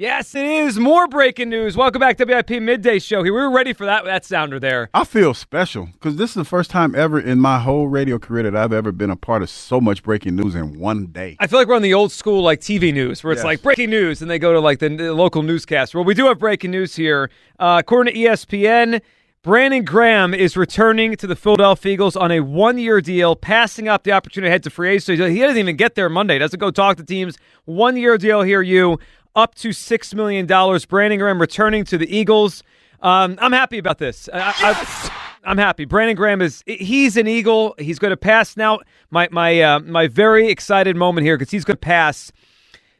[0.00, 1.76] Yes, it is more breaking news.
[1.76, 3.24] Welcome back to WIP Midday Show.
[3.24, 4.88] Here, we were ready for that that sounder there.
[4.94, 8.44] I feel special because this is the first time ever in my whole radio career
[8.44, 11.36] that I've ever been a part of so much breaking news in one day.
[11.40, 13.44] I feel like we're on the old school like TV news where it's Yes.
[13.46, 15.96] like breaking news and they go to like the, the local newscast.
[15.96, 17.28] Well, we do have breaking news here.
[17.58, 19.00] Uh, according to ESPN,
[19.42, 24.12] Brandon Graham is returning to the Philadelphia Eagles on a one-year deal, passing up the
[24.12, 25.16] opportunity to head to free agency.
[25.16, 26.38] He doesn't even get there Monday.
[26.38, 27.36] Doesn't go talk to teams.
[27.64, 28.98] One-year deal here, you
[29.38, 30.84] up to six million dollars.
[30.84, 32.62] Brandon Graham returning to the Eagles.
[33.00, 34.28] Um, I'm happy about this.
[34.34, 35.10] I, I,
[35.44, 35.84] I'm happy.
[35.84, 37.74] Brandon Graham is he's an Eagle.
[37.78, 38.80] He's going to pass now.
[39.10, 42.32] My my uh, my very excited moment here because he's going to pass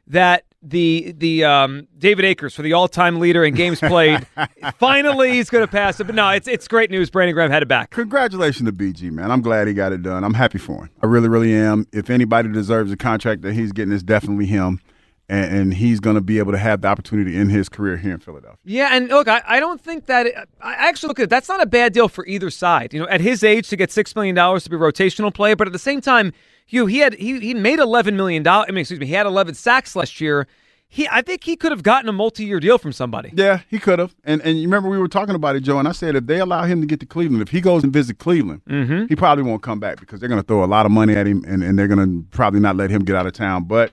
[0.06, 4.24] that the the um, David Akers for the all time leader in games played.
[4.78, 6.04] Finally, he's going to pass it.
[6.04, 7.10] But no, it's it's great news.
[7.10, 7.90] Brandon Graham had it back.
[7.90, 9.32] Congratulations to BG, man.
[9.32, 10.22] I'm glad he got it done.
[10.22, 10.90] I'm happy for him.
[11.02, 11.86] I really, really am.
[11.92, 14.80] If anybody deserves a contract that he's getting, it's definitely him.
[15.30, 18.12] And, and he's going to be able to have the opportunity in his career here
[18.12, 18.58] in Philadelphia.
[18.64, 21.62] Yeah, and look, I, I don't think that I actually look at it, that's not
[21.62, 22.94] a bad deal for either side.
[22.94, 25.54] You know, at his age to get six million dollars to be a rotational player,
[25.54, 26.32] but at the same time,
[26.64, 28.66] Hugh, he had he he made eleven million dollars.
[28.68, 30.46] I mean, excuse me, he had eleven sacks last year.
[30.90, 33.30] He, I think he could have gotten a multi-year deal from somebody.
[33.34, 34.14] Yeah, he could have.
[34.24, 36.40] And and you remember we were talking about it, Joe, and I said if they
[36.40, 39.04] allow him to get to Cleveland, if he goes and visit Cleveland, mm-hmm.
[39.06, 41.26] he probably won't come back because they're going to throw a lot of money at
[41.26, 43.64] him and, and they're going to probably not let him get out of town.
[43.64, 43.92] But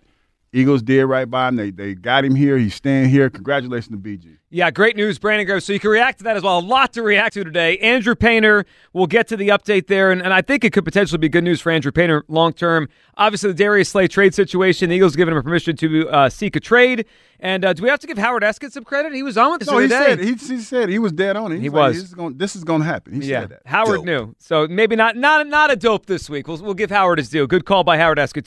[0.55, 1.57] Eagles did right by him.
[1.57, 2.57] They they got him here.
[2.57, 3.29] He's staying here.
[3.29, 4.37] Congratulations to BG.
[4.55, 5.59] Yeah, great news, Brandon Graham.
[5.59, 6.59] So you can react to that as well.
[6.59, 7.77] A lot to react to today.
[7.79, 11.17] Andrew Painter, we'll get to the update there, and, and I think it could potentially
[11.17, 12.87] be good news for Andrew Painter long term.
[13.17, 16.61] Obviously, the Darius Slay trade situation, the Eagles giving him permission to uh, seek a
[16.61, 17.05] trade.
[17.41, 19.11] And uh, do we have to give Howard Eskin some credit?
[19.13, 21.35] He was on with this No, he other said he, he said he was dead
[21.35, 21.59] on it.
[21.59, 21.95] He like, was.
[21.95, 22.37] This is going.
[22.37, 23.21] This is going to happen.
[23.21, 23.61] He yeah, said that.
[23.65, 24.05] Howard Dope.
[24.05, 24.33] knew.
[24.39, 26.47] So maybe not not not a dope this week.
[26.47, 27.45] We'll, we'll give Howard his due.
[27.45, 28.43] Good call by Howard Eskin.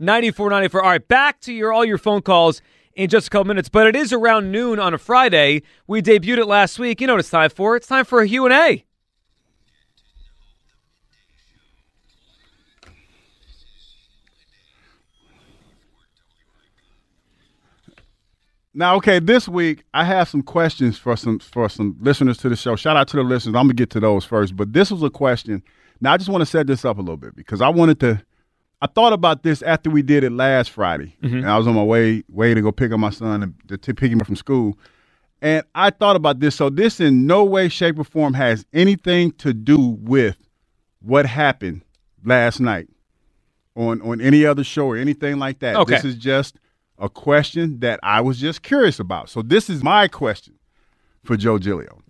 [0.00, 0.74] 215-592-9494.
[0.76, 2.62] All right, back to your all your phone calls
[2.94, 3.68] in just a couple minutes.
[3.68, 5.62] But it is around noon on a Friday.
[5.86, 7.00] We debuted it last week.
[7.00, 7.76] You know what it's time for?
[7.76, 8.84] It's time for a Q and A.
[18.72, 22.56] Now, okay, this week I have some questions for some for some listeners to the
[22.56, 22.76] show.
[22.76, 23.56] Shout out to the listeners.
[23.56, 25.62] I'm gonna get to those first, but this was a question.
[26.00, 28.22] Now, I just want to set this up a little bit because I wanted to.
[28.82, 31.38] I thought about this after we did it last Friday, mm-hmm.
[31.38, 33.76] and I was on my way way to go pick up my son and to,
[33.76, 34.78] to pick him up from school,
[35.42, 36.56] and I thought about this.
[36.56, 40.36] So this in no way, shape, or form has anything to do with
[41.00, 41.82] what happened
[42.24, 42.88] last night
[43.76, 45.76] on on any other show or anything like that.
[45.76, 45.94] Okay.
[45.94, 46.56] This is just
[46.98, 49.28] a question that I was just curious about.
[49.28, 50.54] So this is my question
[51.24, 52.02] for Joe Giglio.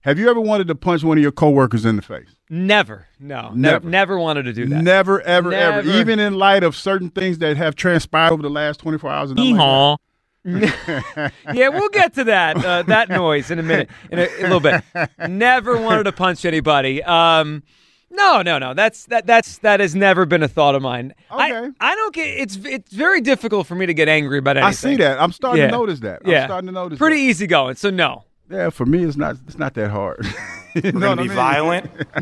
[0.00, 2.34] Have you ever wanted to punch one of your coworkers in the face?
[2.54, 4.18] Never, no, never, Never.
[4.18, 4.82] wanted to do that.
[4.82, 5.78] Never, ever, Never.
[5.78, 5.90] ever.
[5.98, 9.30] Even in light of certain things that have transpired over the last 24 hours.
[9.30, 9.98] and nothing like
[11.54, 14.60] yeah, we'll get to that uh, that noise in a minute, in a, a little
[14.60, 14.82] bit.
[15.30, 17.02] Never wanted to punch anybody.
[17.04, 17.62] Um,
[18.10, 18.74] no, no, no.
[18.74, 19.24] That's that.
[19.24, 21.14] That's that has never been a thought of mine.
[21.30, 21.70] I, Okay.
[21.80, 22.26] I don't get.
[22.26, 24.68] It's it's very difficult for me to get angry about anything.
[24.68, 25.18] I see that.
[25.18, 25.68] I'm starting Yeah.
[25.68, 26.20] to notice that.
[26.26, 27.22] Yeah, I'm starting to notice Pretty that.
[27.30, 27.76] easy going.
[27.76, 28.24] So no.
[28.52, 29.36] Yeah, for me, it's not.
[29.46, 30.26] It's not that hard.
[30.74, 31.36] you know We're gonna I be mean?
[31.36, 31.90] violent.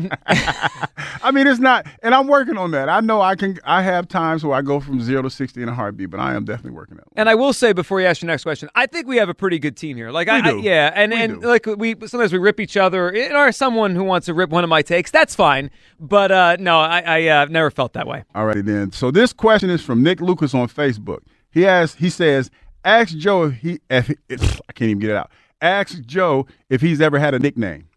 [1.23, 2.87] I mean, it's not, and I'm working on that.
[2.89, 3.59] I know I can.
[3.65, 6.33] I have times where I go from zero to sixty in a heartbeat, but I
[6.35, 7.07] am definitely working on it.
[7.17, 9.33] And I will say before you ask your next question, I think we have a
[9.33, 10.09] pretty good team here.
[10.11, 10.59] Like I, We I do.
[10.61, 11.47] yeah, and We and do.
[11.47, 13.13] like we sometimes we rip each other.
[13.35, 15.69] Or someone who wants to rip one of my takes, that's fine.
[15.99, 18.23] But uh, no, I I uh, never felt that way.
[18.33, 18.93] All righty then.
[18.93, 21.19] So this question is from Nick Lucas on Facebook.
[21.51, 21.95] He has.
[21.95, 22.49] He says,
[22.85, 23.79] "Ask Joe if he.
[23.89, 25.29] If he I can't even get it out.
[25.61, 27.87] Ask Joe if he's ever had a nickname."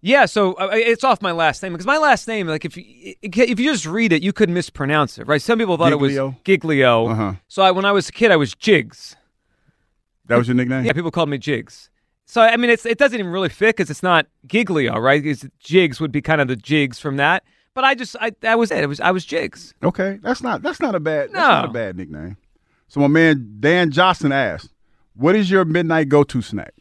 [0.00, 3.14] Yeah, so uh, it's off my last name because my last name, like if you
[3.22, 5.42] if you just read it, you could mispronounce it, right?
[5.42, 7.08] Some people thought it was Giglio.
[7.08, 7.32] Uh-huh.
[7.48, 9.16] So I, when I was a kid, I was Jigs.
[10.26, 10.84] That was your nickname?
[10.84, 11.90] Yeah, people called me Jigs.
[12.26, 15.24] So I mean, it's it doesn't even really fit because it's not Giglio, right?
[15.24, 17.42] It's, Jigs would be kind of the Jigs from that.
[17.74, 18.84] But I just I that was it.
[18.84, 19.74] It was I was Jigs.
[19.82, 22.36] Okay, that's not that's not a bad that's not a bad nickname.
[22.86, 24.70] So my man Dan Johnson asked,
[25.18, 26.74] "What is your midnight go-to snack?"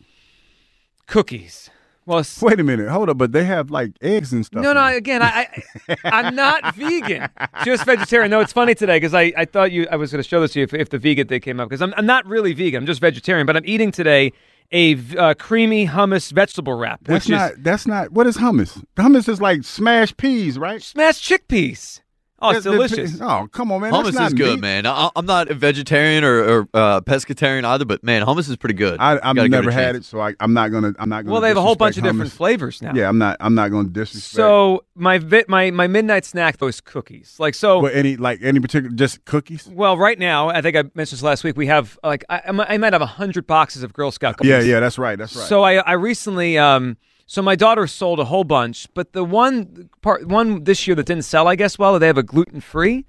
[1.07, 1.69] Cookies.
[2.05, 4.63] Well, Wait a minute, hold up, but they have like eggs and stuff.
[4.63, 4.87] no, no.
[4.87, 4.95] in.
[4.95, 5.47] Again, I,
[5.89, 7.29] I I'm not vegan,
[7.65, 8.31] just vegetarian.
[8.31, 10.53] No, it's funny today because I, I thought you I was going to show this
[10.53, 12.83] to you if, if the vegan thing came up because I'm I'm not really vegan.
[12.83, 14.31] I'm just vegetarian, but I'm eating today
[14.71, 18.83] a uh, creamy hummus vegetable wrap, That's which not is that's not what is hummus?
[18.95, 20.81] Hummus is like smashed peas, right?
[20.81, 21.99] smashed chickpeas.
[22.39, 23.19] Oh, it's The- the- delicious.
[23.19, 23.91] oh, come on, man.
[23.91, 24.61] Hummus that's not is good, meat.
[24.61, 24.85] man.
[24.85, 28.75] I, I'm not a vegetarian or, or uh, pescatarian either, but man, hummus is pretty
[28.75, 28.99] good.
[28.99, 30.05] I, I've gotta give never a had chance.
[30.05, 30.93] it, so I, I'm not gonna.
[30.99, 31.31] I'm not gonna.
[31.31, 32.37] well, they have a whole bunch of disrespect different hummus.
[32.37, 32.93] flavors now.
[32.93, 33.37] Yeah, I'm not.
[33.39, 34.35] I'm not gonna disrespect.
[34.35, 37.37] So my vi- my my midnight snack though is cookies.
[37.39, 37.81] Like so.
[37.81, 39.67] but any like any particular just cookies?
[39.67, 41.57] well, right now, I think I mentioned this last week.
[41.57, 44.37] We have like I, I might- I might have a hundred boxes of Girl Scout
[44.37, 44.51] cookies.
[44.51, 45.17] Yeah, yeah, that's right.
[45.17, 45.47] That's right.
[45.47, 49.89] So I I recently um so my daughter sold a whole bunch, but the one
[50.01, 53.05] part one this year that didn't sell, I guess, well, they have a gluten free.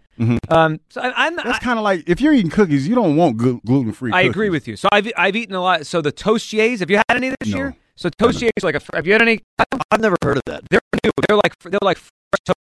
[0.48, 3.36] Um, so I, I'm that's kind of like if you're eating cookies, you don't want
[3.36, 4.10] glu- gluten free.
[4.12, 4.74] I agree with you.
[4.76, 5.86] So I've I've eaten a lot.
[5.86, 7.56] So the Toastiers, have you had any this No.
[7.56, 7.76] year?
[7.94, 9.40] So Toastiers, like a, have you had any?
[9.92, 10.64] I've never heard of that.
[10.70, 11.10] They're new.
[11.28, 12.10] They're like they're like fresh
[12.44, 12.56] toast.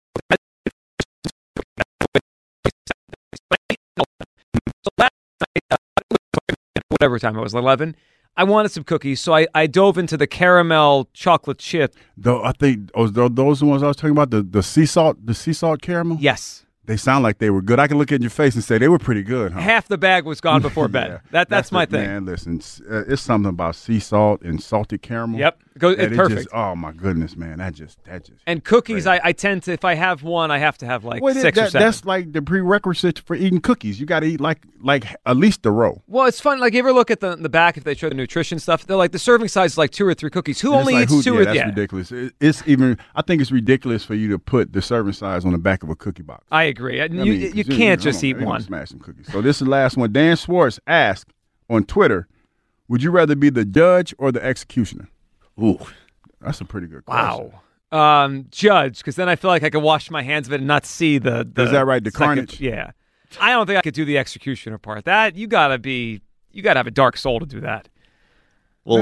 [4.84, 5.78] So last night, uh,
[6.90, 7.96] whatever time it was, eleven.
[8.38, 11.96] I wanted some cookies, so I, I dove into the caramel chocolate chip.
[12.18, 14.86] Though I think oh, tho- those the ones I was talking about the the sea
[14.86, 16.18] salt the sea salt caramel.
[16.20, 17.80] Yes, they sound like they were good.
[17.80, 19.54] I can look at your face and say they were pretty good.
[19.54, 19.60] Huh?
[19.62, 21.10] half the bag was gone before bed.
[21.12, 21.20] Yeah.
[21.32, 22.08] That that's, my the- thing.
[22.08, 25.40] Man, listen, uh, it's something about sea salt and salted caramel.
[25.40, 26.44] Yep, Go, that it's perfect.
[26.44, 28.42] Just, oh my goodness, man, that just that just.
[28.48, 31.22] and cookies, I, I tend to if I have one, I have to have like
[31.22, 31.86] Well, six that- or seven.
[31.86, 34.00] That's like the prerequisite for eating cookies.
[34.00, 36.02] You got to eat like like at least the row.
[36.08, 36.62] Well, it's fun.
[36.62, 38.88] Like, you ever look at the the back if they show the nutrition stuff?
[38.88, 40.62] They're like the serving size is like two or three cookies.
[40.62, 41.66] Who And only like, eats who- two yeah, or that's yeah?
[41.66, 42.12] ridiculous.
[42.12, 42.98] It- it's even.
[43.14, 45.90] I think it's ridiculous for you to put the serving size on the back of
[45.90, 46.46] a cookie box.
[46.52, 47.02] I agree.
[47.02, 48.62] I you mean, you can't just on, eat one.
[48.62, 49.30] Smash some cookies.
[49.30, 50.14] So this is the last one.
[50.14, 51.34] Dan Schwartz asked
[51.70, 52.30] on Twitter,
[52.88, 55.10] "Would you rather be the judge or the executioner?"
[55.62, 55.80] Ooh.
[56.42, 57.52] That's a pretty good question.
[57.92, 58.24] Wow.
[58.26, 60.68] Um, judge, because then I feel like I could wash my hands of it and
[60.68, 61.50] not see the.
[61.52, 62.04] the Is that right?
[62.04, 62.60] The second- carnage?
[62.62, 62.92] Yeah.
[63.40, 65.06] I don't think I could do the executioner part.
[65.06, 66.22] That you gotta be,
[66.52, 67.90] you gotta have a dark soul to do that.
[68.86, 69.00] Well,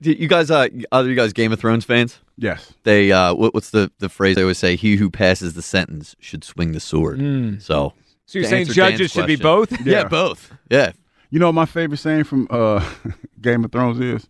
[0.00, 0.12] Yeah.
[0.14, 2.18] you guys, uh, are you guys Game of Thrones fans?
[2.36, 2.72] Yes.
[2.84, 4.76] They, uh, what, what's the, the phrase they always say?
[4.76, 7.18] He who passes the sentence should swing the sword.
[7.62, 7.92] So,
[8.26, 9.72] So you're saying judges Dan's should be both?
[9.84, 10.02] Yeah.
[10.02, 10.08] Yeah.
[10.08, 10.52] both.
[10.70, 10.92] Yeah.
[11.30, 12.88] You know what my favorite saying from uh,
[13.40, 14.28] Game of Thrones is?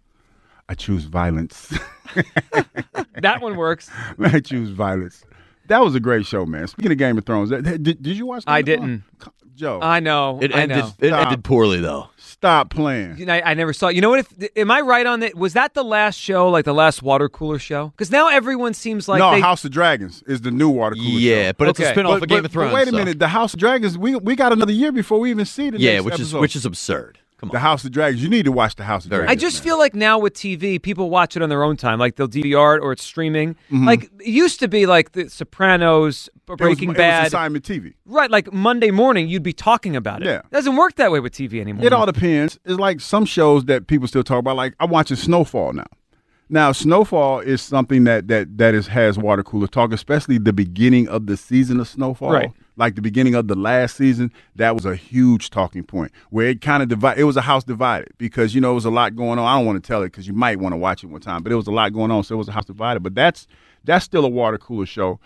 [0.68, 1.72] I choose violence.
[3.20, 3.90] that one works.
[4.18, 5.24] I choose violence.
[5.66, 6.66] That was a great show, man.
[6.68, 8.44] Speaking of Game of Thrones, that- did, did you watch?
[8.44, 9.02] Game I of didn't.
[9.54, 10.40] Joe, I know.
[10.42, 10.92] It I ended, know.
[10.98, 11.26] it Stop.
[11.26, 12.08] ended poorly, though.
[12.16, 13.30] stop playing.
[13.30, 13.86] I, I never saw.
[13.86, 14.26] You know what?
[14.36, 15.36] If am I right on that?
[15.36, 17.90] Was that the last show, like the last water cooler show?
[17.90, 21.06] Because now everyone seems like no, they, House of Dragons is the new water cooler
[21.08, 21.52] Yeah, show.
[21.56, 22.00] but it's a Okay.
[22.00, 22.70] spinoff But, of Game but- of Thrones.
[22.72, 23.96] but wait a so- minute, the House of Dragons.
[23.96, 26.56] We we got another year before we even see the Yeah, next which is which
[26.56, 27.20] is absurd.
[27.38, 27.58] Come the.
[27.58, 28.22] House of Dragons.
[28.22, 29.42] You need to watch the House of Very Dragons.
[29.42, 29.64] I just man.
[29.64, 31.98] feel like now with TV, people watch it on their own time.
[31.98, 33.54] Like they'll DVR it or it's streaming.
[33.70, 33.86] Mm-hmm.
[33.86, 37.26] Like it used to be like The Sopranos, It was- Breaking it was Bad.
[37.28, 37.94] assignment TV.
[38.06, 40.26] right, like Monday morning, you'd be talking about it.
[40.26, 40.38] Yeah.
[40.38, 41.84] It doesn't work that way with TV anymore.
[41.86, 42.58] It all depends.
[42.64, 44.56] It's like some shows that people still talk about.
[44.56, 45.86] Like I'm watching Snowfall now.
[46.50, 51.08] Now Snowfall is something that that that is has water cooler talk, especially the beginning
[51.08, 52.30] of the season of Snowfall.
[52.32, 52.50] Right.
[52.76, 56.60] Like the beginning of the last season, that was a huge talking point where it
[56.60, 57.20] kind of divided.
[57.20, 59.46] It was a house divided because you know it was a lot going on.
[59.46, 61.42] I don't want to tell it because you might want to watch it one time,
[61.42, 63.02] but it was a lot going on, so it was a house divided.
[63.02, 63.46] But that's
[63.84, 65.20] that's still a water cooler show.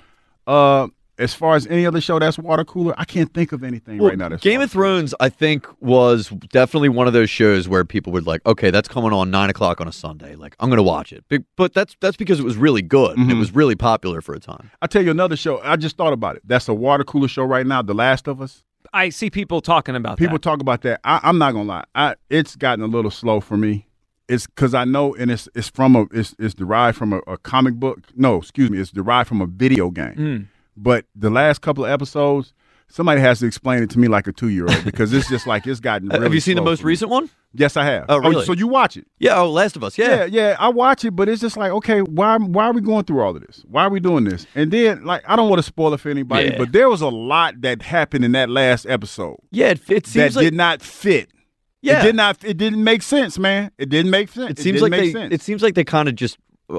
[0.46, 0.88] Uh,
[1.18, 4.10] as far as any other show that's water cooler, I can't think of anything Well,
[4.10, 4.28] right now.
[4.28, 8.26] That's Game of Thrones, I think, was definitely one of those shows where people would
[8.26, 10.34] like, okay, that's coming on nine o'clock on a Sunday.
[10.36, 11.24] Like, I'm going to watch it.
[11.28, 13.12] But, but that's that's because it was really good.
[13.18, 13.38] It Mm-hmm.
[13.38, 14.70] was really popular for a time.
[14.80, 15.60] I'll tell you another show.
[15.62, 16.42] I just thought about it.
[16.46, 17.82] That's a water cooler show right now.
[17.82, 18.62] The Last of Us.
[18.92, 20.42] I see people talking about People that.
[20.42, 21.00] talk about that.
[21.04, 21.84] I, I'm not gonna lie.
[21.94, 23.86] I, it's gotten a little slow for me.
[24.28, 27.36] It's because I know, and it's it's from a it's, it's derived from a, a
[27.38, 28.00] comic book.
[28.14, 30.14] No, excuse me, it's derived from a video game.
[30.16, 30.46] Mm.
[30.80, 32.52] But the last couple of episodes,
[32.88, 35.46] somebody has to explain it to me like a two year old because it's just
[35.46, 36.08] like it's gotten.
[36.08, 37.28] Really Have you seen the most recent one?
[37.54, 38.04] Yes, I have.
[38.10, 38.44] Oh, oh, really?
[38.44, 39.06] so you watch it?
[39.18, 39.96] Yeah, oh, Last of Us.
[39.96, 40.24] Yeah, Yeah.
[40.26, 43.20] yeah, I watch it, but it's just like, okay, why why are we going through
[43.22, 43.64] all of this?
[43.66, 44.46] Why are we doing this?
[44.54, 46.58] And then, like, I don't want to spoil it for anybody, Yeah.
[46.58, 50.34] but there was a lot that happened in that last episode Yeah, it, it that
[50.36, 51.30] like did not fit.
[51.80, 52.00] Yeah.
[52.00, 52.44] It did not.
[52.44, 53.70] It didn't make sense, man.
[53.78, 54.50] It didn't make sense.
[54.50, 55.32] it seems didn't like they sense.
[55.34, 56.36] it seems like they kind of just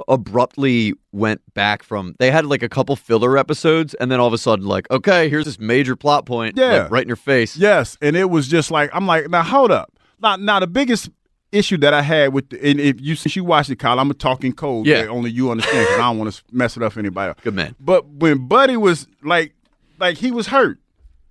[0.08, 4.34] abruptly went back from they had like a couple filler episodes and then all of
[4.34, 6.84] a sudden like okay here's this major plot point Yeah.
[6.84, 9.72] like, right in your face Yes, and it was just like I'm like, now hold
[9.72, 9.92] up.
[10.22, 11.10] Now, now the biggest
[11.52, 14.12] issue that I had with, the, and if you since you watched it, Kyle, I'm
[14.12, 14.86] a talking code.
[14.86, 15.02] Yeah.
[15.02, 17.38] that only you understand because I don't want to mess it up for anybody else.
[17.44, 19.54] good man But when Buddy was like,
[20.00, 20.80] like he was hurt,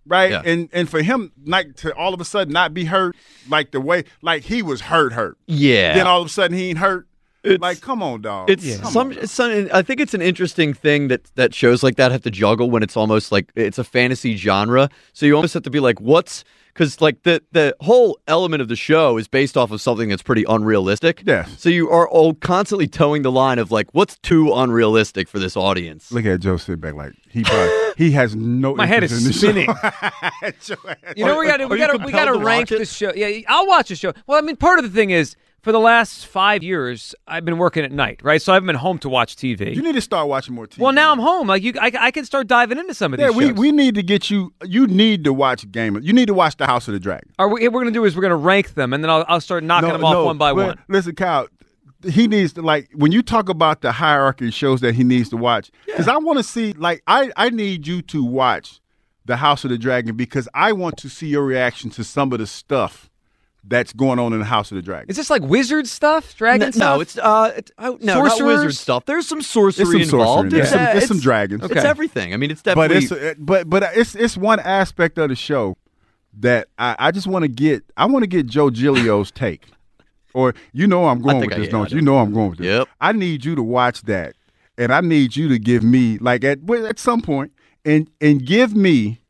[0.07, 0.31] right?
[0.31, 0.43] Yeah.
[0.45, 3.15] And and for him like to all of a sudden not be hurt,
[3.49, 5.38] like the way like he was hurt, hurt.
[5.47, 7.07] yeah Then all of a sudden he ain't hurt.
[7.45, 8.50] It's- like, come on, dog.
[8.50, 9.18] It's Come some, on.
[9.18, 9.68] it's some.
[9.73, 12.83] I think it's an interesting thing that that shows like that have to juggle when
[12.83, 14.88] it's almost like it's a fantasy genre.
[15.12, 18.68] So you almost have to be like, what's because like the the whole element of
[18.68, 21.23] the show is based off of something that's pretty unrealistic.
[21.26, 21.45] Yeah.
[21.57, 25.57] So you are all constantly towing the line of like, what's too unrealistic for this
[25.57, 26.11] audience?
[26.12, 28.75] Look at Joe sit back like he probably he has no.
[28.76, 29.68] My head is in spinning.
[31.16, 32.78] You know, we got to we got to we got to rank watch it?
[32.80, 33.12] the show.
[33.14, 34.12] Yeah, I'll watch the show.
[34.26, 35.37] Well, I mean, part of the thing is
[35.69, 38.41] for the last five years I've been working at night, right?
[38.41, 39.75] So I haven't been home to watch TV.
[39.77, 40.79] You need to start watching more TV.
[40.79, 41.47] well, now I'm home.
[41.47, 43.57] Like you, I, I can start diving into some of Yeah, these we, shows.
[43.59, 44.55] we need to get you.
[44.65, 45.97] You need to watch Game.
[45.97, 47.29] of- You need to watch The House of the Dragon.
[47.39, 49.43] Are we, what we're gonna do is we're gonna rank them, and then I'll, I'll
[49.43, 50.79] start knocking them off one by well, one.
[50.89, 51.49] Listen, Kyle.
[52.09, 55.29] He needs to like when you talk about the hierarchy of shows that he needs
[55.29, 55.71] to watch.
[55.85, 58.81] Because I want to see like I I need you to watch
[59.27, 62.39] The House of the Dragon because I want to see your reaction to some of
[62.39, 63.11] the stuff
[63.69, 65.11] that's going on in the House of the Dragon.
[65.11, 66.97] Is this like wizard stuff, dragon No, stuff?
[66.97, 68.47] no, it's uh, it's, oh, no, not Sorcerers?
[68.65, 69.05] wizard stuff.
[69.05, 70.51] There's some sorcery There's some involved.
[70.53, 70.81] sorcery in It's, there.
[70.81, 71.65] uh, There's some- there's some it's- dragons.
[71.65, 72.35] It's everything.
[72.35, 73.19] I mean, it's but definitely.
[73.29, 75.77] it's but but it's it's one aspect of the show
[76.41, 79.67] that I, I just want to get I want to get Joe Giglio's take.
[80.35, 81.97] Or you know I'm going with I- this, yeah, don't you?
[81.97, 82.67] You know I'm going with this.
[82.67, 82.89] Yep.
[83.01, 84.35] I need you to watch that,
[84.77, 87.53] and I need you to give me like at at some point
[87.85, 89.21] and and give me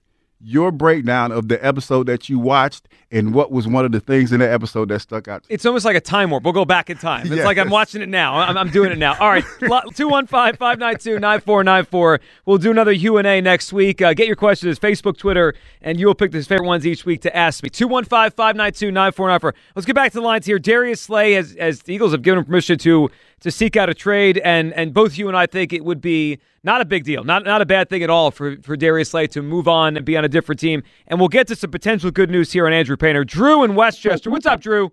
[0.40, 4.32] your breakdown of the episode that you watched and what was one of the things
[4.32, 5.44] in the episode that stuck out.
[5.48, 6.44] It's almost like a time warp.
[6.44, 7.22] We'll go back in time.
[7.26, 7.44] It's Yes.
[7.44, 8.36] like I'm watching it now.
[8.36, 9.16] I'm, I'm doing it now.
[9.18, 12.18] All right, 215-592-9494.
[12.46, 14.00] We'll do another Q&A next week.
[14.02, 17.22] Uh, get your questions Facebook, Twitter, and you will pick the favorite ones each week
[17.22, 17.70] to ask me.
[17.70, 19.52] 215-592-9494.
[19.74, 20.58] Let's get back to the lines here.
[20.58, 23.94] Darius Slay, as, as the Eagles have given him permission to to seek out a
[23.94, 27.24] trade, and and both you and I think it would be not a big deal,
[27.24, 30.04] not not a bad thing at all for, for Darius Slay to move on and
[30.04, 30.82] be on a different team.
[31.06, 33.24] And we'll get to some potential good news here on Andrew Painter.
[33.24, 34.30] Drew in Westchester.
[34.30, 34.92] What's up, Drew?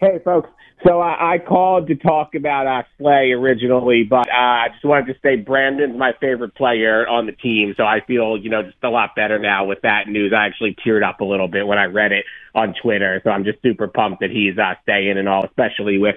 [0.00, 0.48] Hey, folks.
[0.86, 5.12] So I, I called to talk about uh, Slay originally, but uh, I just wanted
[5.12, 7.74] to say Brandon's my favorite player on the team.
[7.76, 10.32] So I feel, you know, just a lot better now with that news.
[10.32, 13.20] I actually teared up a little bit when I read it on Twitter.
[13.24, 16.16] So I'm just super pumped that he's uh, staying and all, especially with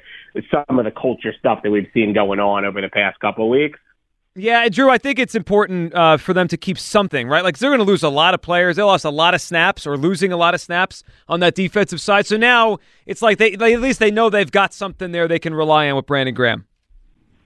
[0.51, 3.49] some of the culture stuff that we've seen going on over the past couple of
[3.49, 3.79] weeks.
[4.33, 7.43] Yeah, Drew, I think it's important uh, for them to keep something, right?
[7.43, 8.77] Like, they're going to lose a lot of players.
[8.77, 11.99] They lost a lot of snaps or losing a lot of snaps on that defensive
[11.99, 12.25] side.
[12.25, 15.39] So now it's like they, they at least they know they've got something there they
[15.39, 16.65] can rely on with Brandon Graham.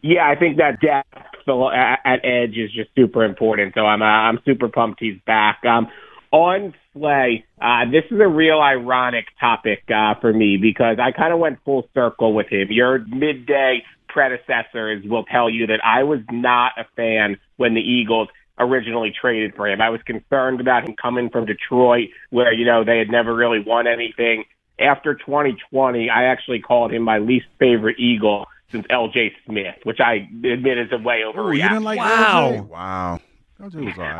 [0.03, 1.07] Yeah, I think that depth
[1.47, 3.73] at, edge is just super important.
[3.73, 5.65] So I'm uh, I'm super pumped he's back.
[5.65, 5.87] Um,
[6.31, 11.33] on Slay, uh, this is a real ironic topic uh, for me because I kind
[11.33, 12.67] of went full circle with him.
[12.69, 13.83] Your midday
[14.15, 19.53] predecessors will tell you that I was not a fan when the Eagles originally traded
[19.55, 19.81] for him.
[19.81, 23.59] I was concerned about him coming from Detroit, where you know they had never really
[23.59, 24.45] won anything.
[24.79, 29.33] After 2020, I actually called him my least favorite Eagle since L.J.
[29.45, 31.63] Smith, which I admit is a way Oh, overreaction.
[31.63, 32.51] you didn't like Wow.
[32.53, 32.67] LJ?
[32.69, 33.19] Wow.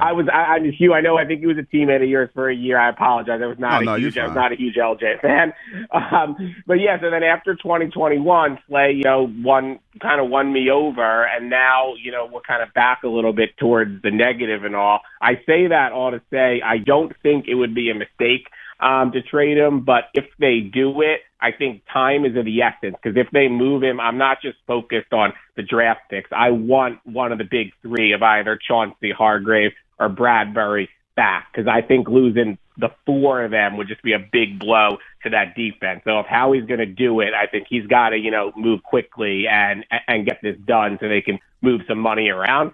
[0.01, 0.93] I was, I, I'm Hugh.
[0.93, 1.17] I know.
[1.17, 2.79] I think he was a teammate of yours for a year.
[2.79, 3.41] I apologize.
[3.43, 5.53] I was not Oh, a no, huge, I was not a huge LJ fan.
[5.91, 10.69] Um, but yeah, so then after 2021, Slay, you know, won kind of won me
[10.69, 14.63] over, and now you know we're kind of back a little bit towards the negative
[14.65, 14.99] and all.
[15.21, 18.47] I say that all to say I don't think it would be a mistake
[18.79, 22.61] um, to trade him, but if they do it, I think time is of the
[22.61, 26.29] essence because if they move him, I'm not just focused on the draft picks.
[26.31, 31.67] I want one of the big three of either Chauncey, Hargrave, or Bradberry back because
[31.67, 35.55] I think losing the four of them would just be a big blow to that
[35.55, 36.01] defense.
[36.03, 38.83] So if Howie's going to do it, I think he's got to you know move
[38.83, 42.71] quickly and and get this done so they can move some money around.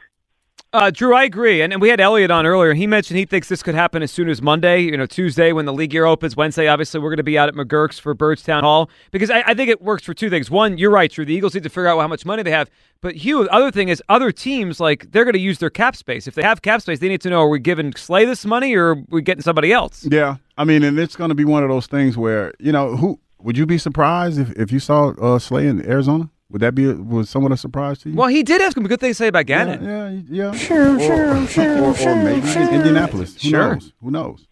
[0.73, 1.61] Uh, Drew, I agree.
[1.61, 2.73] And, and we had Elliot on earlier.
[2.73, 5.65] He mentioned he thinks this could happen as soon as Monday, you know, Tuesday when
[5.65, 6.37] the league year opens.
[6.37, 9.53] Wednesday, obviously, we're going to be out at McGurk's for Birdstown Hall because I, I
[9.53, 10.49] think it works for two things.
[10.49, 11.25] One, you're right, Drew.
[11.25, 12.69] The Eagles need to figure out how much money they have.
[13.01, 15.93] But Hugh, the other thing is other teams, like, they're going to use their cap
[15.97, 16.25] space.
[16.25, 18.73] If they have cap space, they need to know are we giving Slay this money
[18.73, 20.07] or are we getting somebody else?
[20.09, 22.95] Yeah, I mean, and it's going to be one of those things where you know,
[22.95, 26.29] who would you be surprised if, if you saw uh, Slay in Arizona?
[26.51, 28.15] Would that be was somewhat a surprise to you?
[28.15, 29.83] Well, he did have some good things to say about Gannon.
[30.29, 30.51] yeah, yeah.
[30.57, 33.41] Sure, sure, sure, or, or maybe in Indianapolis.
[33.41, 33.73] Who Sure.
[33.73, 33.93] knows?
[34.01, 34.47] Who knows?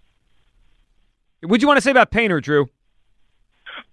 [1.42, 2.70] What'd you want to say about Painter, Drew?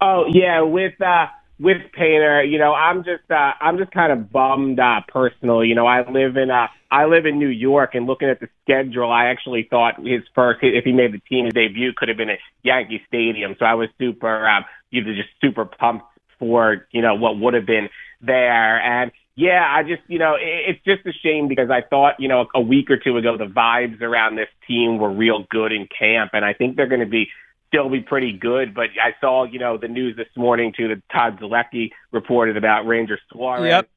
[0.01, 1.27] Oh yeah, with uh
[1.59, 5.69] with Painter, you know, I'm just uh, I'm just kind of bummed uh, personally.
[5.69, 8.49] You know, I live in uh, I live in New York, and looking at the
[8.63, 12.19] schedule, I actually thought his first, if he made the team, his debut could have
[12.19, 13.57] been at Yankee Stadium.
[13.59, 16.05] So I was super, um, you know, just super pumped
[16.39, 17.89] for you know what would have been
[18.21, 18.81] there.
[18.81, 22.29] And yeah, I just you know, it, it's just a shame because I thought you
[22.29, 25.87] know a week or two ago the vibes around this team were real good in
[25.87, 27.29] camp, and I think they're going to be
[27.69, 28.75] still be pretty good.
[28.75, 32.87] But I saw, you know, the news this morning too that Todd Zolecki reported about
[32.87, 33.71] Ranger Suarez.
[33.71, 33.89] Yep.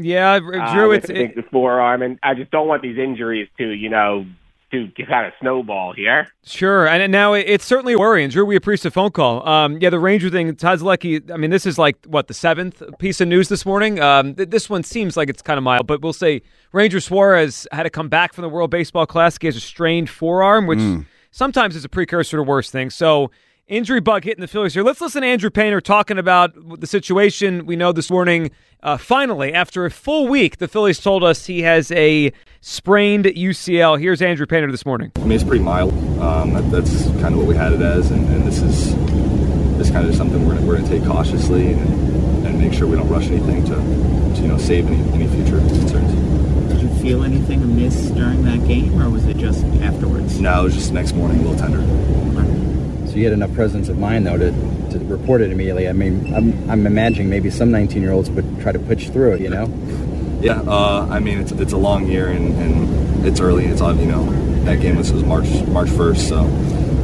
[0.00, 3.68] Yeah, Drew, uh, it's it, the forearm, and I just don't want these injuries to,
[3.68, 4.26] you know,
[4.70, 6.28] to kind of snowball here.
[6.44, 8.28] Sure, and now it's certainly worrying.
[8.28, 9.46] Drew, we appreciate the phone call.
[9.48, 12.82] Um, yeah, the Ranger thing, Todd Zolecki, I mean, this is like, what, the seventh
[12.98, 14.00] piece of news this morning?
[14.00, 17.66] Um, th- this one seems like it's kind of mild, but we'll say Ranger Suarez
[17.72, 19.42] had to come back from the World Baseball Classic.
[19.42, 21.06] He has a strained forearm, which mm.
[21.30, 22.94] sometimes is a precursor to worse things.
[22.94, 23.30] So
[23.68, 24.82] injury bug hitting the Phillies here.
[24.82, 28.50] Let's listen to Andrew Painter talking about the situation we know this morning.
[28.82, 34.00] Uh, finally, after a full week, the Phillies told us he has a sprained UCL.
[34.00, 35.12] Here's Andrew Painter this morning.
[35.16, 35.92] I mean, it's pretty mild.
[36.20, 38.94] Um, that, that's kind of what we had it as, and, and this is
[39.78, 42.96] this kind of something we're, we're going to take cautiously and, and make sure we
[42.96, 46.72] don't rush anything to, to you know save any, any future concerns.
[46.72, 50.40] Did you feel anything amiss during that game, or was it just afterwards?
[50.40, 52.27] No, it was just next morning, a little tender.
[53.18, 54.52] You had enough presence of mind, though, to,
[54.92, 55.88] to report it immediately.
[55.88, 59.32] I mean, I'm, I'm imagining maybe some 19 year olds would try to push through
[59.32, 59.66] it, you know?
[60.40, 63.64] Yeah, uh, I mean, it's, it's a long year and, and it's early.
[63.66, 64.24] It's on, you know,
[64.66, 66.28] that game was, was March March 1st.
[66.28, 66.38] So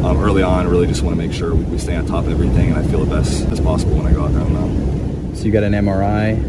[0.07, 2.27] um, early on, I really just want to make sure we, we, stay on top
[2.27, 5.33] of everything and I feel the best as possible when I go out there on
[5.33, 5.37] the.
[5.37, 6.41] So you got an MRI,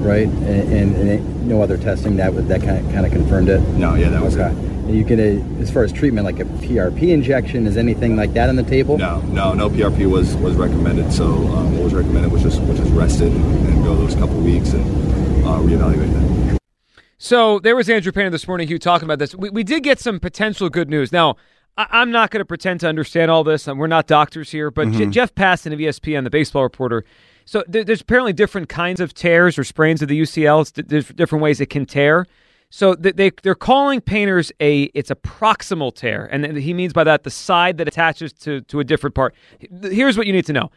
[0.00, 0.28] right?
[0.28, 3.58] And, and, and no other testing that that kind of, kind of confirmed it?
[3.70, 4.54] No, yeah, that was okay.
[4.54, 8.32] it you get a, as far as treatment, like a PRP injection, is anything like
[8.34, 8.98] that on the table?
[8.98, 11.12] No, no, no PRP was was recommended.
[11.12, 14.38] So um, what was recommended was just was just rested and, and go those couple
[14.40, 14.84] weeks and
[15.44, 16.58] uh, reevaluate that.
[17.18, 19.34] So there was Andrew Painter this morning, Hugh, talking about this.
[19.34, 21.10] We, we did get some potential good news.
[21.10, 21.36] Now,
[21.76, 23.66] I, am not going to pretend to understand all this.
[23.66, 24.98] We're not doctors here, but mm-hmm.
[24.98, 27.04] J- Jeff Passan of ESPN, the baseball reporter,
[27.48, 30.86] so there, there's apparently different kinds of tears or sprains of the UCL.
[30.86, 32.26] There's different ways it can tear.
[32.70, 37.24] So they they're calling painters a it's a proximal tear, and he means by that
[37.24, 39.34] the side that attaches to to a different part.
[39.82, 40.70] Here's what you need to know: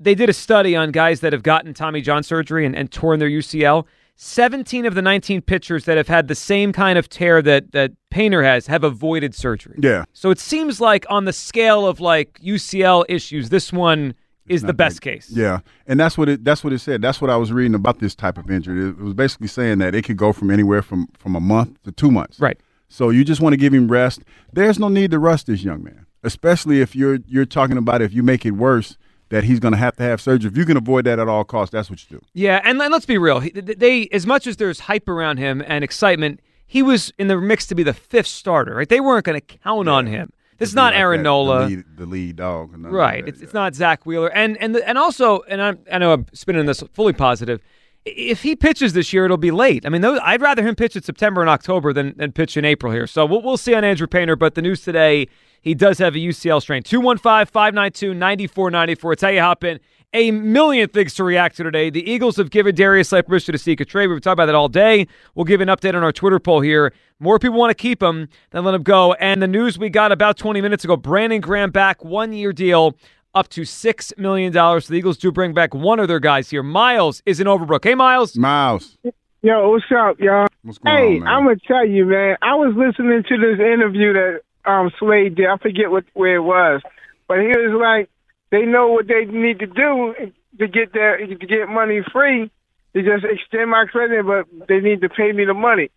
[0.00, 3.18] they did a study on guys that have gotten Tommy John surgery and, and torn
[3.18, 3.86] their UCL.
[4.18, 7.92] 17 of the 19 pitchers that have had the same kind of tear that that
[8.10, 9.78] Painter has have avoided surgery.
[9.80, 10.04] Yeah.
[10.14, 14.14] So it seems like on the scale of like UCL issues, this one
[14.48, 15.30] is the best case.
[15.30, 17.02] Yeah, and that's what it that's what it said.
[17.02, 18.90] That's what I was reading about this type of injury.
[18.90, 21.92] It was basically saying that it could go from anywhere from from a month to
[21.92, 22.40] two months.
[22.40, 22.58] Right.
[22.88, 24.22] So you just want to give him rest.
[24.52, 28.12] There's no need to rush this young man, especially if you're you're talking about if
[28.12, 28.96] you make it worse
[29.28, 30.50] that he's going to have to have surgery.
[30.50, 32.24] If you can avoid that at all costs, that's what you do.
[32.32, 33.40] Yeah, and, and let's be real.
[33.40, 37.66] They as much as there's hype around him and excitement, he was in the mix
[37.66, 38.74] to be the fifth starter.
[38.74, 38.88] Right?
[38.88, 39.92] They weren't going to count yeah.
[39.92, 40.32] on him.
[40.58, 42.70] This is not like Aaron that, Nola, the lead, the lead dog.
[42.74, 43.24] Right.
[43.24, 46.12] That, it's, it's not Zack Wheeler, and and the, and also, and I'm, I know
[46.12, 47.60] I'm spinning this fully positive.
[48.04, 49.84] If he pitches this year, it'll be late.
[49.84, 52.64] I mean, those, I'd rather him pitch in September and October than, than pitch in
[52.64, 53.06] April here.
[53.08, 54.36] So we'll, we'll see on Andrew Painter.
[54.36, 55.26] But the news today,
[55.60, 56.82] he does have a UCL strain.
[56.82, 59.12] 215 592 9494.
[59.12, 59.80] It's how you hop in
[60.12, 61.90] a million things to react to today.
[61.90, 64.06] The Eagles have given Darius Slay permission to seek a trade.
[64.06, 65.06] We've talked about that all day.
[65.34, 66.92] We'll give an update on our Twitter poll here.
[67.18, 69.14] More people want to keep him than let him go.
[69.14, 72.96] And the news we got about 20 minutes ago Brandon Graham back, one year deal,
[73.34, 74.52] up to $6 million.
[74.52, 76.62] So the Eagles do bring back one of their guys here.
[76.62, 77.84] Miles is in Overbrook.
[77.84, 78.36] Hey, Miles.
[78.36, 78.96] Miles.
[79.42, 80.46] Yo, what's up, y'all?
[80.62, 81.28] What's going hey, on, man?
[81.28, 82.36] I'm gonna tell you, man.
[82.42, 85.46] I was listening to this interview that um Slade did.
[85.46, 86.82] I forget what where it was,
[87.28, 88.10] but he was like,
[88.50, 90.14] they know what they need to do
[90.58, 92.50] to get their to get money free.
[92.92, 95.90] They just extend my credit, but they need to pay me the money.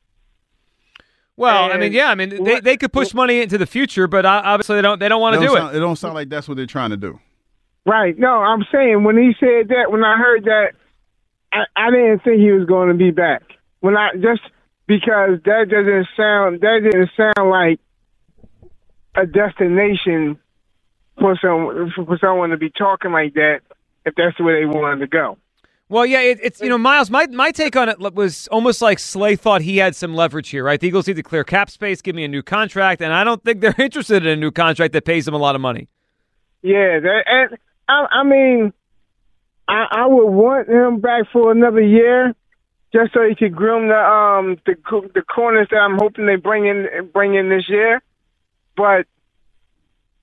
[1.38, 4.08] Well, And I mean, yeah, I mean, they, they could push money into the future,
[4.08, 5.78] but obviously they don't they don't want to don't do sound, it.
[5.78, 7.18] it don't sound like that's what they're trying to do.
[7.86, 8.18] Right.
[8.20, 10.74] No, I'm saying when he said that, when I heard that,
[11.54, 13.44] I, I didn't think he was going to be back.
[13.80, 14.42] When I just
[14.86, 17.80] because that doesn't sound that didn't sound like
[19.16, 20.40] a destination
[21.20, 23.60] for some for someone to be talking like that
[24.06, 25.38] if that's the way they wanted to go.
[25.90, 27.10] Well, yeah, it, it's you know, Miles.
[27.10, 30.64] My my take on it was almost like Slay thought he had some leverage here,
[30.64, 30.80] right?
[30.80, 33.44] The Eagles need to clear cap space, give me a new contract, and I don't
[33.44, 35.88] think they're interested in a new contract that pays him a lot of money.
[36.62, 38.72] Yeah, that, and I, I mean,
[39.68, 42.36] I, I would want him back for another year,
[42.94, 44.76] just so he could groom the um the
[45.16, 48.02] the corners that I'm hoping they bring in bring in this year.
[48.80, 49.08] But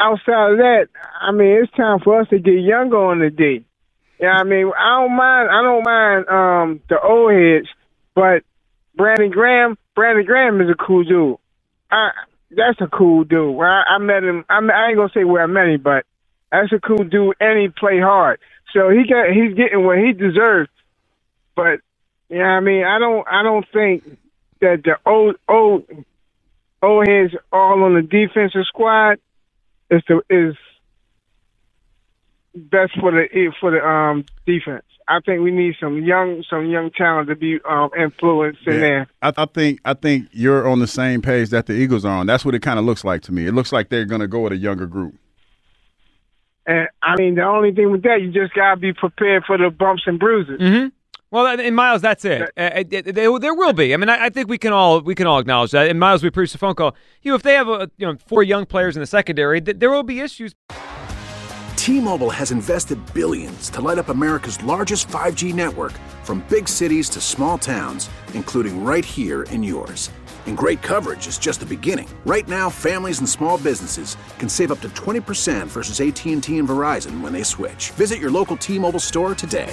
[0.01, 0.89] outside of that,
[1.21, 3.67] I mean, it's time for us to get younger on the D.
[4.19, 5.51] Yeah, I mean, I don't mind.
[5.51, 7.69] I don't mind um the old heads,
[8.15, 8.45] but
[8.97, 11.37] Brandon Graham, Brandon Graham is a cool dude.
[11.91, 12.13] I,
[12.51, 13.61] that's a cool dude.
[13.61, 14.47] I, I met him.
[14.49, 16.07] I, I ain't gonna say where I met him, but
[16.51, 18.41] that's a cool dude, and he play hard.
[18.73, 20.71] So he got he's getting what he deserves.
[21.55, 21.81] But
[22.31, 24.19] yeah, I mean, I don't I don't think
[24.63, 25.85] that the old old
[26.87, 29.19] old heads all on the defensive squad
[29.91, 30.55] is the is
[32.55, 34.85] best for the for the um defense.
[35.09, 39.09] I think we need some young some young talent to be um, influenced in there.
[39.23, 42.27] I, I think I think you're on the same page that the Eagles are on.
[42.27, 43.47] That's what it kind of looks like to me.
[43.47, 45.15] It looks like they're going to go with a younger group.
[46.67, 49.71] And I mean, the only thing with that, you just gotta be prepared for the
[49.71, 50.61] bumps and bruises.
[50.61, 50.89] Mm-hmm.
[51.31, 52.51] Well, and- and Miles, that's it.
[52.57, 53.93] Uh, uh, there, there will be.
[53.93, 55.89] I mean, I, I think we can all we can all acknowledge that.
[55.91, 56.95] And Miles, we appreciate the phone call.
[57.23, 59.79] You know, if they have a, you know four young players in the secondary, th-
[59.79, 60.55] there will be issues.
[61.77, 65.93] T-Mobile has invested billions to light up America's largest 5G network
[66.25, 70.11] from big cities to small towns, including right here in yours.
[70.47, 72.09] And great coverage is just the beginning.
[72.25, 77.21] Right now, families and small businesses can save up to 20% versus AT&T and Verizon
[77.21, 77.91] when they switch.
[77.93, 79.73] Visit your local T-Mobile store today.